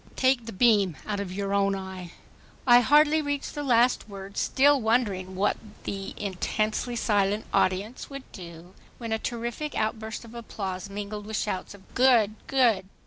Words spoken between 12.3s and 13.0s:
Good!